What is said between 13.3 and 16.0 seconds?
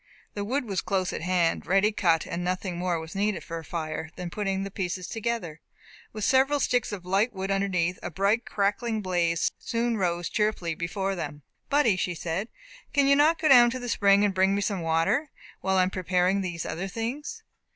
go down to the spring, and bring me some water, while I am